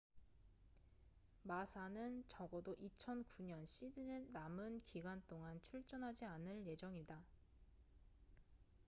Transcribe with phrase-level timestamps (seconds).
[1.43, 7.21] 마사massa는 적어도 2009년 시즌의 남은 기간 동안 출전하지 않을 예정이다